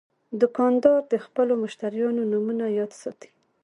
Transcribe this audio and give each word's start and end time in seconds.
دوکاندار 0.41 0.99
د 1.13 1.15
خپلو 1.25 1.53
مشتریانو 1.63 2.23
نومونه 2.31 2.65
یاد 2.79 2.91
ساتي. 3.01 3.29